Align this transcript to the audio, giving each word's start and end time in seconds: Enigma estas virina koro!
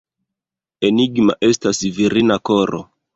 Enigma 0.89 1.35
estas 1.49 1.83
virina 1.99 2.39
koro! 2.51 2.81